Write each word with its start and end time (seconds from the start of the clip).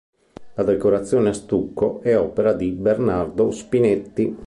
La 0.55 0.63
decorazione 0.63 1.29
a 1.29 1.33
stucco 1.33 2.01
è 2.01 2.17
opera 2.17 2.53
di 2.53 2.71
Bernardo 2.71 3.51
Spinetti. 3.51 4.35